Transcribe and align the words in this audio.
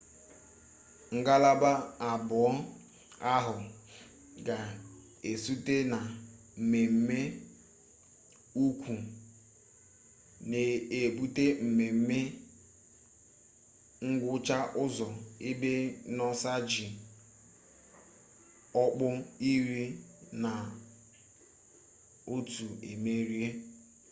ngalaba 1.19 1.71
abụọ 2.09 2.47
ahụ 3.33 3.55
ga-ezute 4.47 5.75
na 5.91 5.99
mmeme 6.59 7.17
ukwu 8.65 8.93
n'ebute 10.49 11.45
mmeme 11.65 12.17
ngwụcha 14.09 14.57
ụzọ 14.83 15.07
ebe 15.49 15.71
noosa 16.15 16.53
ji 16.69 16.85
ọkpụ 18.83 19.07
iri 19.51 19.85
na 20.43 20.51
otu 22.33 22.65
emerie 22.91 23.49